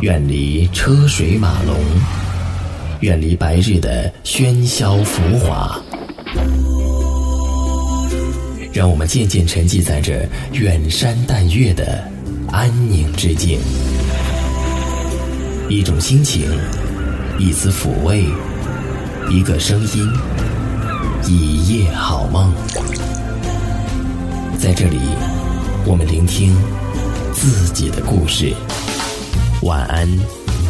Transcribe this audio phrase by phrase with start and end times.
[0.00, 1.74] 远离车水马龙，
[3.00, 5.80] 远离白日的喧嚣浮华，
[8.74, 12.04] 让我们渐渐沉寂在这远山淡月的
[12.52, 13.58] 安宁之境。
[15.70, 16.42] 一种心情，
[17.38, 18.26] 一丝抚慰，
[19.30, 20.12] 一个声音，
[21.26, 22.52] 一夜好梦。
[24.58, 24.98] 在这里，
[25.86, 26.54] 我们聆听
[27.32, 28.52] 自己的故事。
[29.66, 30.08] 晚安，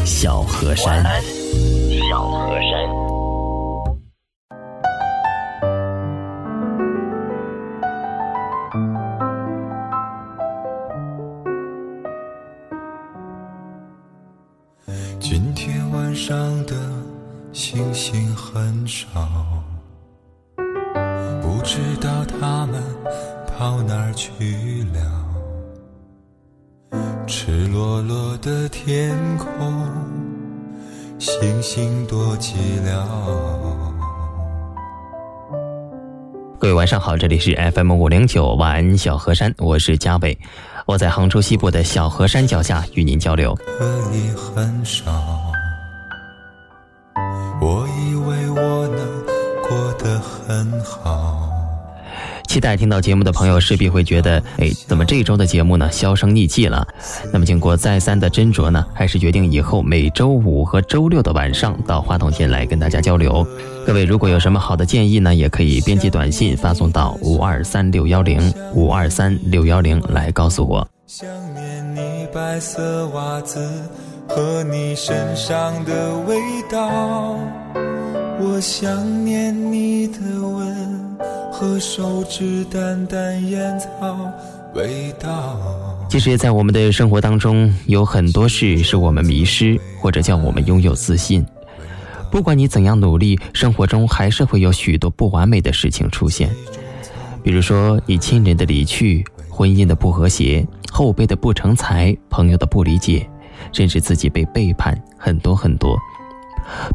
[0.07, 0.87] 小河山。
[0.87, 1.23] 晚安，
[2.11, 2.66] 小河山。
[31.77, 32.55] 星星多寂
[32.87, 32.91] 寥。
[36.59, 40.39] 各位晚上好，这里是 FM 五零九晚安小河山，我是嘉伟，
[40.87, 43.55] 我在杭州西部的小河山脚下与您交流。
[43.79, 45.05] 可你很少，
[52.57, 56.89] 期待听到节目的朋友势必会觉得，哎，怎么这周的节目呢销声匿迹了？
[57.31, 63.47] 那么经过再三的斟酌呢，还是决定以后每周五和周六的晚上到话筒前来跟大家交流。
[63.87, 70.89] 各位如果有什么好的建议呢，也可以编辑短信发送到五二三六幺零五二三六幺零来告诉我。
[71.07, 73.61] 想念你白色袜子
[74.27, 76.39] 和你身上的味
[76.71, 76.89] 道，
[78.41, 80.76] 我想念你的吻。
[81.59, 84.31] 和手指淡淡烟草
[84.75, 85.59] 味道。
[86.07, 91.43] 其实，在我们的生活当中，有很多事是我们迷失，或者叫我们拥有自信。
[92.31, 96.51] 不管你怎样努力，生活中还是会有许多不完美的事情出现。
[97.43, 103.27] 比如说，你亲人的离去、婚姻的不和谐、后辈的不成才、朋友的不理解，
[103.73, 105.97] 甚至自己被背叛，很多很多。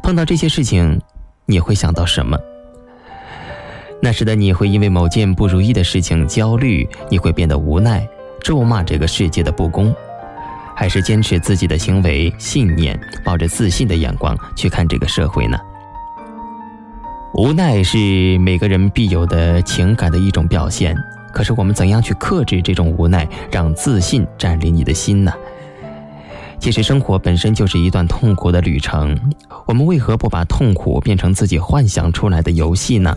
[0.04, 1.02] 碰到这些事情，
[1.48, 2.38] 你会想到什么？
[4.04, 8.06] 那时的你会因为某件不如意的事情焦虑，你会变得无奈，
[8.42, 9.94] 咒骂这个世界的不公，
[10.76, 15.58] 还是坚持自己的行为信念，抱着自信的眼光去看这个社会呢？
[17.36, 20.98] 无奈是每个人必有的情感的一种表现，
[21.32, 25.32] 可是我们怎样去克制这种无奈，让自信占领你的心呢？
[26.60, 29.18] 其实生活本身就是一段痛苦的旅程，
[29.66, 33.16] 我们为何不把痛苦变成自己幻想出来的游戏呢？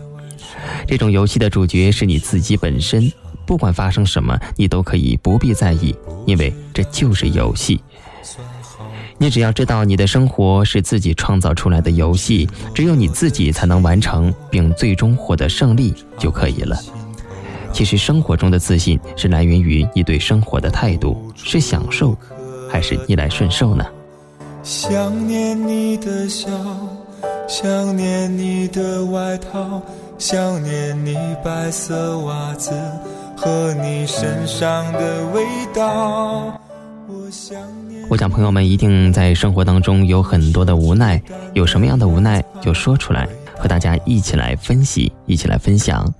[0.87, 3.11] 这种游戏的主角是你自己本身，
[3.45, 5.95] 不管发生什么，你都可以不必在意，
[6.25, 7.79] 因为这就是游戏。
[9.17, 16.77] 你只要知道你的生活是自己创造出来的游戏，只有你自己才能完成并最终获得胜利就可以了。
[17.71, 22.17] 其实生活中的自信是来源于你对生活的态度，是享受，
[22.69, 23.85] 还是逆来顺受呢？
[24.63, 26.49] 想念你的笑，
[27.47, 29.81] 想念你的外套。
[30.17, 32.71] 想念你白色袜子
[33.35, 35.43] 和你身上的味
[35.73, 36.59] 道。
[37.07, 37.59] 我想。
[38.09, 41.21] 我想朋友们一定在生活当中有很多的无奈，
[41.53, 43.27] 有什么样的无奈就说出来，
[43.57, 46.11] 和大家一起来分析，一起来分享。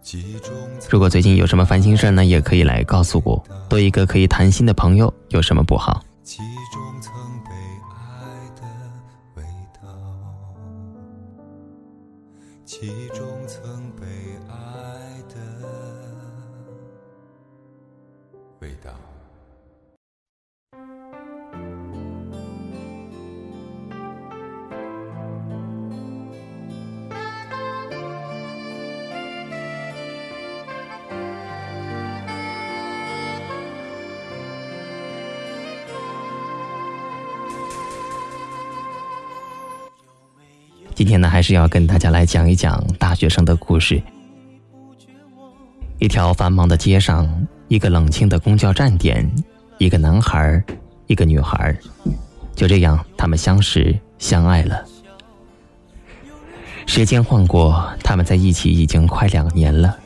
[0.89, 3.41] 如果最近有什么烦心事呢，也可以来告诉我。
[3.69, 6.03] 多一个可以谈心的朋友，有什么不好？
[40.95, 44.01] 今天呢，还是要跟大家来讲一讲大学生的故事。
[45.99, 47.29] 一条繁忙的街上，
[47.67, 49.29] 一个冷清的公交站点，
[49.77, 50.63] 一个男孩，
[51.07, 51.77] 一个女孩，
[52.55, 54.85] 就这样，他们相识相爱了。
[56.85, 59.97] 时间晃过，他们在一起已经快两年了。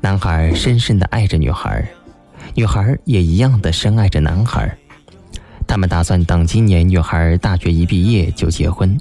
[0.00, 1.84] 男孩深深的爱着女孩，
[2.54, 4.72] 女孩也一样的深爱着男孩。
[5.66, 8.96] 他们打算等今年女孩大学一毕业就结婚。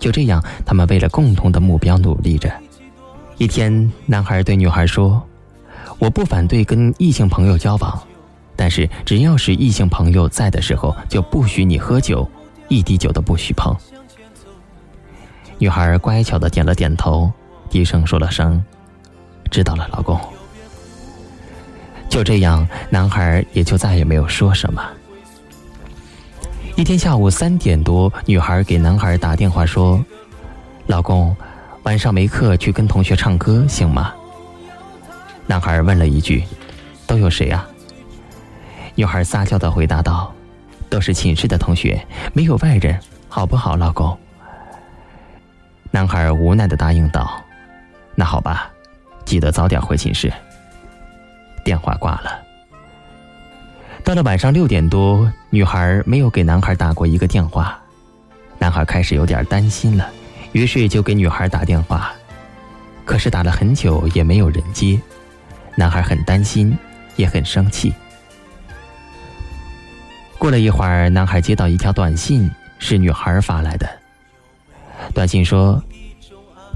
[0.00, 2.50] 就这样，他们为了共同的目标努力着。
[3.36, 5.22] 一天，男孩对女孩说
[6.00, 8.02] ：“我不反对跟异性朋友交往，
[8.56, 12.28] 但是只要是异性朋友在的时候，就不许你喝酒，
[12.68, 13.76] 一滴酒都不许碰。
[15.58, 17.30] 女孩乖巧的点了点头，
[17.68, 18.62] 低声说了声
[19.50, 20.18] ：“知道了，老公。”
[22.08, 24.82] 就这样，男孩也就再也没有说什么。
[26.76, 30.02] 一天下午三点多，女孩给男孩打电话说
[30.86, 31.36] ：“老公，
[31.82, 34.14] 晚上没课，去跟同学唱歌行吗？”
[35.46, 36.42] 男孩问了一句
[37.06, 37.68] ：“都有谁啊？”
[38.94, 40.32] 女孩撒娇的回答道
[40.88, 42.00] ：“都是寝室的同学，
[42.32, 44.16] 没有外人，好不好，老公？”
[45.90, 47.30] 男孩无奈的答应道
[48.14, 48.70] ：“那好吧，
[49.24, 50.32] 记得早点回寝室。”
[51.62, 52.40] 电话挂了。
[54.02, 57.76] 到了晚上六点多，女孩没有给男孩打过一个电话，
[58.56, 60.08] 男孩开始有点担心了，
[60.52, 62.12] 于是就给女孩打电话，
[63.04, 65.00] 可是打了很久也没有人接，
[65.74, 66.76] 男孩很担心，
[67.16, 67.92] 也很生气。
[70.38, 72.48] 过了一会儿，男孩接到一条短信，
[72.78, 73.90] 是女孩发来的。
[75.12, 75.82] 短信说：“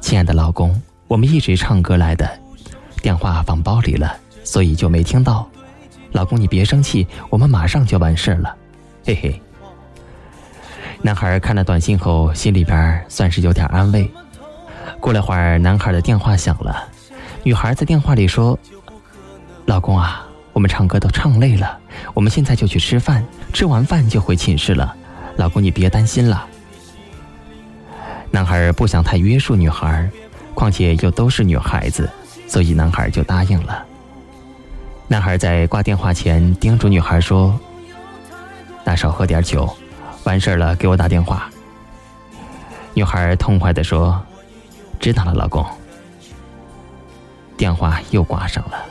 [0.02, 2.28] 亲爱的老公，我们一直唱歌来的，
[3.00, 5.48] 电话放包里了，所以就没听到。
[6.10, 8.54] 老公，你别生气，我们马上就完事了，
[9.04, 9.40] 嘿嘿。”
[11.02, 14.10] 男孩看了短信后，心里边算是有点安慰。
[15.00, 16.88] 过了会儿，男孩的电话响了，
[17.42, 18.58] 女孩在电话里说
[19.66, 21.78] ：“老公啊，我们唱歌都唱累了，
[22.14, 23.22] 我们现在就去吃饭，
[23.52, 24.96] 吃完饭就回寝室了。
[25.36, 26.46] 老公，你别担心了。”
[28.30, 30.08] 男孩不想太约束女孩，
[30.54, 32.08] 况且又都是女孩子，
[32.48, 33.84] 所以男孩就答应了。
[35.06, 37.58] 男孩在挂电话前叮嘱女孩说
[38.84, 39.68] ：“那少喝点酒，
[40.24, 41.50] 完事了给我打电话。”
[42.94, 44.22] 女孩痛快地说
[45.00, 45.64] ：“知道了，老公。”
[47.56, 48.84] 电话又挂上了。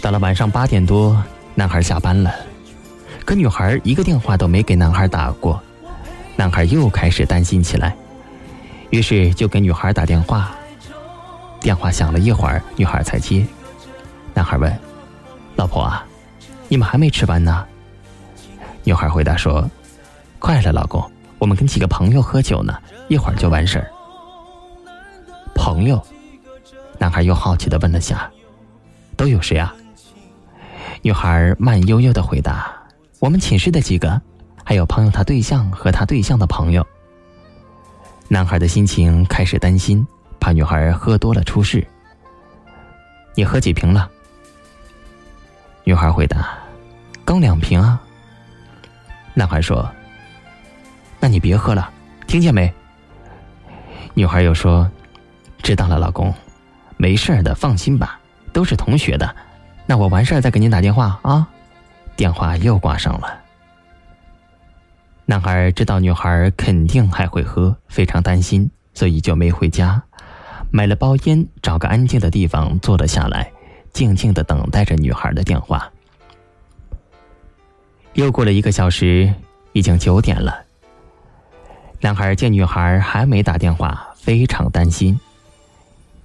[0.00, 1.22] 到了晚上八点多，
[1.54, 2.34] 男孩下班了，
[3.24, 5.60] 可女孩一个电话都没给男孩打过。
[6.36, 7.96] 男孩又开始担心起来，
[8.90, 10.54] 于是就给女孩打电话。
[11.60, 13.44] 电话响了一会儿，女孩才接。
[14.32, 14.72] 男孩问
[15.56, 16.06] ：“老婆啊，
[16.68, 17.66] 你们还没吃完呢？”
[18.84, 19.68] 女孩回答说
[20.38, 22.78] ：“快了，老公，我们跟几个朋友喝酒呢，
[23.08, 23.90] 一会儿就完事儿。”
[25.54, 26.00] 朋友，
[26.98, 28.30] 男孩又好奇的问了下
[29.16, 29.74] ：“都有谁啊？”
[31.02, 32.72] 女孩慢悠悠的回答
[33.20, 34.20] ：“我们寝室的几个。”
[34.64, 36.86] 还有朋友他对象和他对象的朋友。
[38.28, 40.06] 男孩的心情开始担心，
[40.38, 41.86] 怕女孩喝多了出事。
[43.34, 44.10] 你喝几瓶了？
[45.88, 46.50] 女孩回答
[47.24, 47.98] ：“刚两瓶啊。”
[49.32, 49.90] 男孩说
[51.18, 51.90] ：“那你别喝了，
[52.26, 52.70] 听见没？”
[54.12, 54.86] 女孩又说
[55.64, 56.30] ：“知道了，老公，
[56.98, 58.20] 没事的，放心吧，
[58.52, 59.34] 都是同学的。
[59.86, 61.48] 那我完事儿再给您打电话啊。”
[62.16, 63.38] 电话又挂上了。
[65.24, 70.02] 男孩知道女孩肯定还会喝，非常担心，所以就没回家，
[70.70, 73.50] 买了包烟，找个安静的地方坐了下来，
[73.92, 75.90] 静静的等待着女孩的电话。
[78.14, 79.32] 又过了一个小时，
[79.72, 80.64] 已经九点了。
[82.00, 85.18] 男孩见女孩还没打电话，非常担心，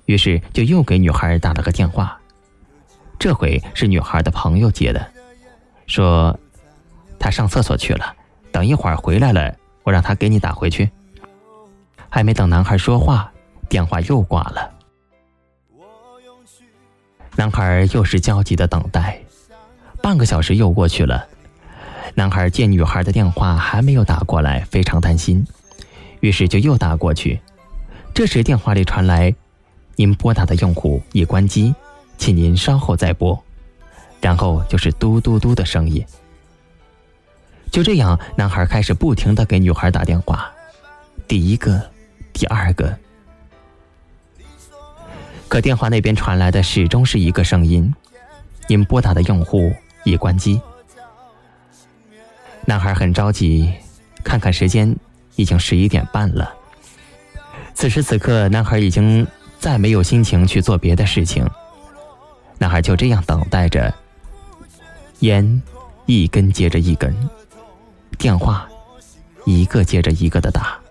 [0.05, 2.19] 于是就又给女孩打了个电话，
[3.19, 5.05] 这回是女孩的朋友接的，
[5.87, 6.37] 说
[7.19, 8.15] 他上厕所去了。
[8.51, 10.89] 等一会儿回来了，我让他给你打回去。
[12.09, 13.31] 还没等男孩说话，
[13.67, 14.72] 电话又挂了。
[17.35, 19.19] 男孩又是焦急的等待，
[20.01, 21.25] 半个小时又过去了。
[22.15, 25.45] 男孩见女孩的电话还没有打过来，非常担心，
[26.19, 27.41] 于是就又打过去。
[28.13, 29.33] 这时电话里传来
[29.97, 31.73] ：“您拨打的用户已关机，
[32.19, 33.41] 请您稍后再拨。”
[34.21, 36.05] 然后就是嘟嘟嘟的声音。
[37.71, 40.51] 就这样，男孩开始不停的给女孩打电话，
[41.27, 41.81] 第一个，
[42.31, 42.95] 第二个，
[45.53, 47.93] 可电话那边传来的始终是一个声音
[48.67, 49.71] ：“您拨打的用户
[50.03, 50.59] 已关机。”
[52.65, 53.71] 男孩很着急，
[54.23, 54.97] 看看时间，
[55.35, 56.51] 已经十一点半了。
[57.75, 59.27] 此时此刻，男孩已经
[59.59, 61.47] 再没有心情去做别的事情。
[62.57, 63.93] 男孩就这样等待着，
[65.19, 65.61] 烟
[66.07, 67.15] 一根接着一根。
[68.17, 68.67] 电话，
[69.45, 70.82] 一个接着一个的打。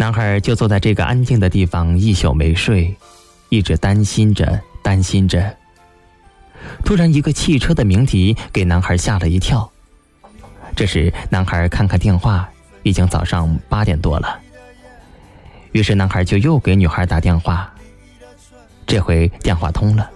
[0.00, 2.96] 男孩就坐在这个安静的地方，一宿没睡，
[3.50, 5.54] 一直担心着，担心着。
[6.82, 9.70] 突然，一个汽车的鸣笛给男孩吓了一跳。
[10.74, 12.48] 这时，男孩看看电话，
[12.82, 14.40] 已经早上八点多了。
[15.72, 17.70] 于是，男孩就又给女孩打电话。
[18.86, 20.10] 这回电话通了，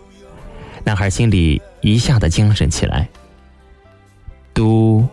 [0.83, 3.07] 男孩心里一下子精神起来。
[4.55, 5.07] 嘟，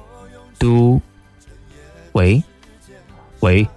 [0.57, 1.01] 嘟，
[2.13, 2.41] 喂，
[3.41, 3.67] 喂，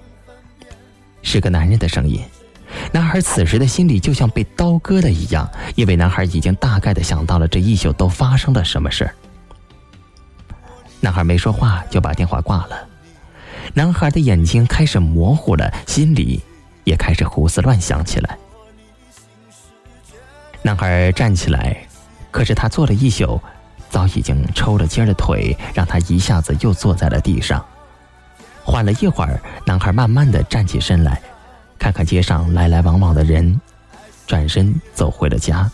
[1.24, 2.22] 是个男人的声音。
[2.92, 9.10] 男孩此时的心里就像被刀割的一样，因为男孩已经大概的想到了这一宿都发生了什么事。
[11.00, 12.88] 男孩没说话就把电话挂了。
[13.72, 16.40] 男孩的眼睛开始模糊了，心里
[16.84, 18.38] 也开始胡思乱想起来。
[20.62, 21.76] 男孩站起来，
[22.30, 23.40] 可是他坐了一宿。
[23.90, 27.64] 早已经抽了筋的腿，让他一下子又坐在了地上。
[28.74, 31.22] 缓了一会儿，男孩慢慢的站起身来，
[31.78, 33.60] 看看街上来来往往的人，
[34.26, 35.70] 转身走回了家。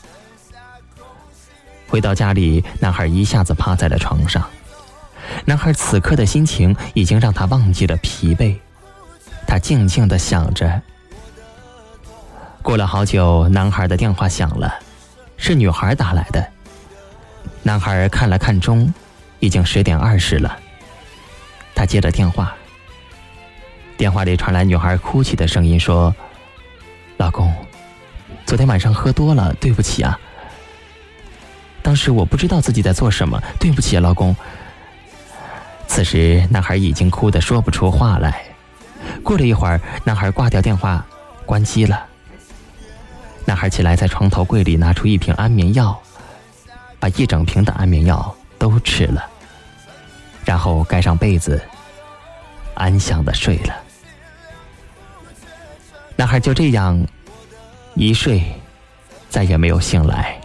[1.88, 4.47] 回到家里，男孩一下子趴在了床上。
[5.47, 8.54] 男孩此刻的心情已经让他忘记了疲惫，
[9.47, 10.83] 他静静的想着。
[12.61, 14.75] 过了好久，男孩的电话响了，
[15.38, 16.47] 是女孩打来的。
[17.62, 18.92] 男孩看了看钟，
[19.38, 20.54] 已经十点二十了。
[21.75, 22.54] 他接了电话，
[24.00, 26.14] 电话里传来女孩哭泣的声音，说
[27.21, 27.54] ：“老公，
[28.47, 30.19] 昨天晚上喝多了，对不起啊。
[31.83, 34.35] 当时我不知道自己在做什么，对不起啊，老公。”
[35.87, 38.42] 此时，男孩已经哭得说不出话来。
[39.23, 41.04] 过了一会儿，男孩挂掉电话，
[41.45, 42.02] 关机了。
[43.45, 46.00] 男孩起来，在床头柜里拿出一瓶安眠药。
[46.99, 49.26] 把一整瓶的安眠药都吃了，
[50.42, 51.62] 然后盖上被子，
[52.73, 53.75] 安详的睡了。
[56.21, 57.03] 男孩就这样
[57.95, 58.45] 一睡，
[59.31, 60.39] 再也没有醒来。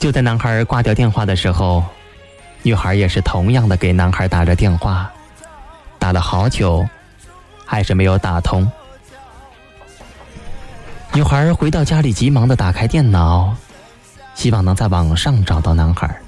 [0.00, 1.84] 就在男孩挂掉电话的时候，
[2.62, 5.12] 女孩也是同样的给男孩打着电话，
[5.98, 6.88] 打了好久，
[7.66, 8.66] 还是没有打通。
[11.12, 13.54] 女孩回到家里，急忙的打开电脑，
[14.34, 16.18] 希望能在网上找到男孩。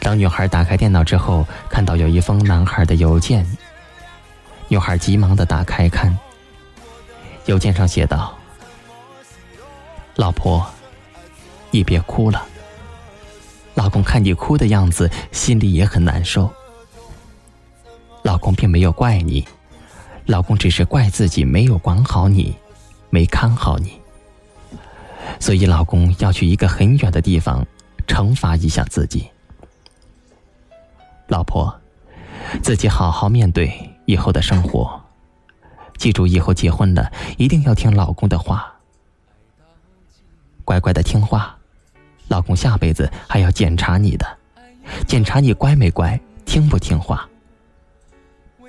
[0.00, 3.46] 当女孩打开电脑之后，看到有一封男孩的邮件，
[4.72, 6.18] 女孩急忙的打开看。
[7.44, 8.34] 邮件上写道
[10.16, 10.64] ：“老婆，
[11.70, 12.42] 你别哭了。
[13.74, 16.50] 老公看你哭的样子，心里也很难受。
[18.22, 19.46] 老公并没有怪你，
[20.24, 22.56] 老公只是怪自己没有管好你。”
[23.14, 24.00] 没看好你，
[25.38, 27.62] 所以老公要去一个很远的地方，
[28.06, 29.28] 惩罚一下自己。
[31.26, 31.78] 老婆，
[32.62, 33.70] 自己好好面对
[34.12, 35.02] 以后的生活，
[35.96, 38.70] 记住以后结婚了一定要听老公的话，
[40.66, 41.56] 乖乖的听话。
[42.28, 44.26] 老公下辈子还要检查你的，
[45.06, 47.26] 检查你乖没乖，听不听话。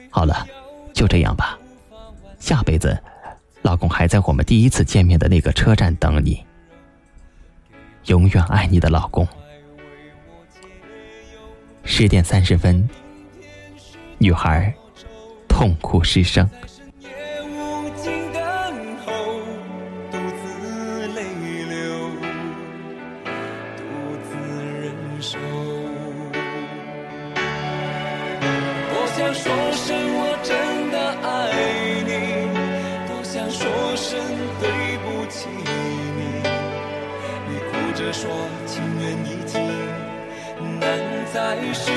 [0.10, 0.48] 好了，
[0.94, 1.60] 就这样吧，
[2.40, 2.98] 下辈子。
[3.64, 6.46] 老公还在我们第一次见面的那个车站等你，
[8.06, 9.28] 永远爱你的老公。
[11.84, 12.90] 十点三十分，
[14.18, 14.74] 女孩
[15.54, 16.50] 痛苦失声。
[38.16, 38.30] 说
[38.68, 39.60] 情缘已尽，
[40.80, 41.00] 难
[41.34, 41.92] 再续，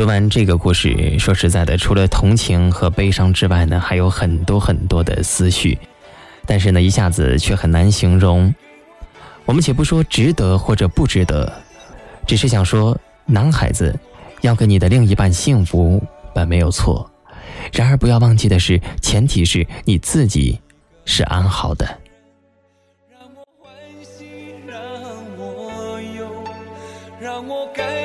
[0.00, 5.78] 读完这个故事，说实在的，除了同情和悲伤之外呢，还有很多很多的思绪，
[6.46, 8.54] 但是呢，一下子却很难形容。
[9.44, 11.52] 我们且不说值得或者不值得，
[12.26, 13.94] 只是想说，男孩子。
[14.40, 16.02] 要给你的另一半幸福
[16.34, 17.10] 本没有错，
[17.70, 20.58] 然而不要忘记的是，前提是你自己
[21.04, 21.84] 是安好的。
[23.10, 23.70] 让我欢
[24.02, 24.24] 喜，
[24.66, 24.80] 让
[25.36, 26.26] 我忧，
[27.20, 27.99] 让我感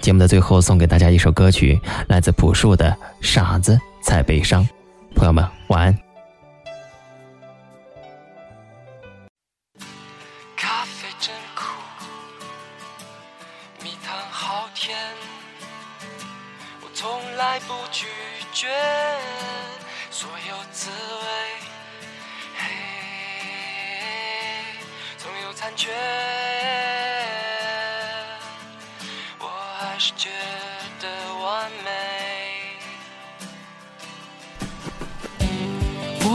[0.00, 2.90] 节目的最后，送给大家一首歌曲，来自朴树的
[3.20, 4.64] 《傻子才悲伤》。
[5.14, 6.07] 朋友们，晚安。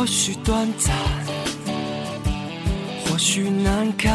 [0.04, 0.94] 或许短暂，
[3.06, 4.12] 或许难堪，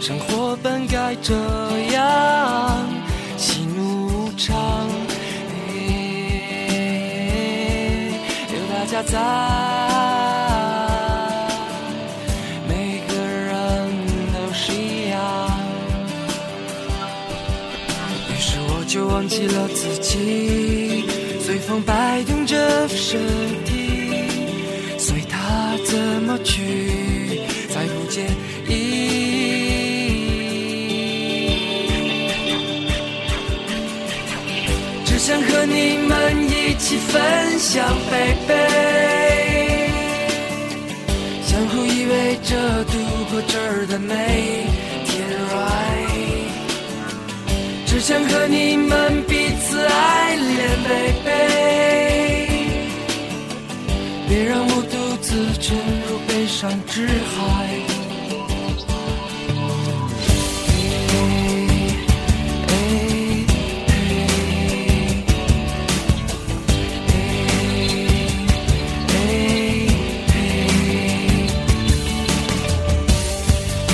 [0.00, 1.34] 生活本该这
[1.92, 2.86] 样，
[3.36, 4.56] 喜怒无常，
[8.48, 9.18] 有大家在，
[12.68, 13.90] 每个人
[14.32, 15.18] 都是一样，
[18.30, 21.04] 于是我就忘记了自己。
[21.46, 23.20] 随风摆动着身
[23.64, 23.75] 体，
[25.96, 27.40] 怎么去，
[27.72, 28.26] 再不介
[28.68, 28.74] 意。
[35.06, 36.10] 只想和你们
[36.50, 38.52] 一起分享，baby，
[41.46, 42.50] 相互依偎着
[42.84, 42.92] 度
[43.30, 44.14] 过这儿的每
[45.06, 45.16] 天。
[47.86, 51.30] 只想和你们彼此爱恋，baby，
[54.28, 55.32] 别让我独自
[56.36, 57.66] 悲伤之海。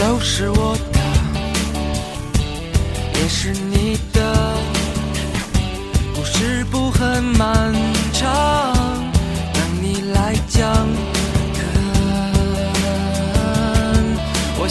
[0.00, 0.98] 都是我的，
[3.20, 4.58] 也是你的，
[6.16, 7.72] 故事不很漫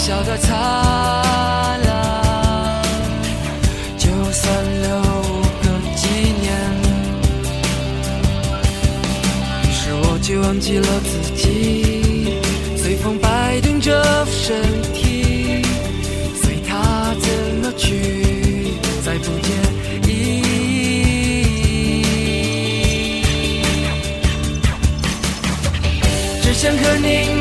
[0.01, 0.49] 笑得灿
[1.85, 2.81] 烂，
[3.99, 4.89] 就算留
[5.61, 5.65] 个
[5.95, 6.07] 纪
[6.41, 6.51] 念。
[9.61, 12.39] 于是我就忘记了自己，
[12.75, 14.59] 随风摆动着身
[14.91, 15.61] 体，
[16.41, 17.29] 随它怎
[17.61, 18.73] 么去，
[19.05, 19.53] 再不介
[20.09, 20.09] 意。
[26.41, 27.40] 只想和你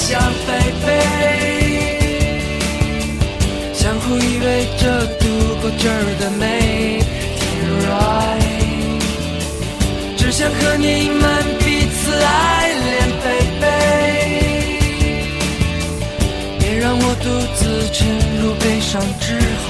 [0.00, 0.46] 想飞
[0.80, 0.86] 飞
[3.74, 4.46] 相互依偎
[4.80, 4.82] 着
[5.18, 5.24] 度
[5.60, 6.44] 过这儿的每
[6.94, 7.00] 一
[7.36, 7.40] 天
[7.84, 8.58] ，right。
[10.16, 11.22] 只想和你们
[11.58, 12.26] 彼此爱
[12.86, 12.88] 恋
[13.24, 13.66] ，baby，
[16.60, 17.60] 别让我独自
[17.92, 17.98] 沉
[18.40, 19.26] 入悲伤之
[19.66, 19.68] 海。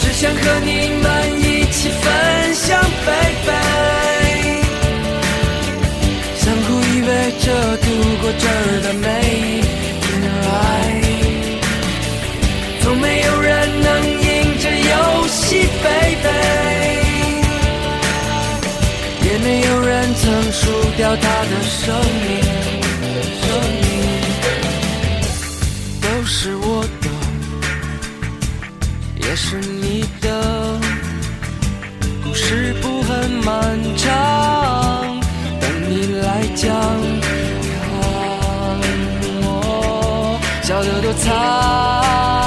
[0.00, 0.68] 只想和你
[1.02, 1.04] 们
[1.40, 2.04] 一起分
[2.54, 2.68] 享
[3.06, 3.50] ，baby，
[7.40, 7.46] 着
[7.78, 7.86] 度
[8.20, 9.62] 过这儿的每一
[10.00, 10.08] 天
[10.44, 11.08] ，right。
[12.82, 16.28] 从没有人能赢这游戏，baby，
[19.24, 20.22] 也没有人曾
[20.52, 20.60] 输
[20.96, 22.28] 掉他的生命，
[23.40, 23.48] 生
[23.80, 23.88] 命
[26.02, 27.08] 都是我的，
[29.26, 30.26] 也是你的，
[32.22, 35.18] 故事不很漫长，
[35.60, 36.68] 等你来讲，
[40.70, 42.39] 笑得多灿